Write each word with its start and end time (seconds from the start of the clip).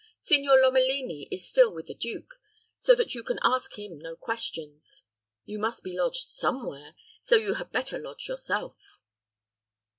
Signor 0.19 0.57
Lomelini 0.59 1.27
is 1.29 1.47
still 1.47 1.71
with 1.71 1.85
the 1.85 1.93
duke; 1.93 2.39
so 2.75 2.95
that 2.95 3.13
you 3.13 3.21
can 3.21 3.37
ask 3.43 3.77
him 3.77 3.99
no 3.99 4.15
questions. 4.15 5.03
You 5.45 5.59
must 5.59 5.83
be 5.83 5.95
lodged 5.95 6.29
some 6.29 6.65
where, 6.65 6.95
so 7.21 7.35
you 7.35 7.53
had 7.53 7.71
better 7.71 7.99
lodge 7.99 8.27
yourself." 8.27 8.97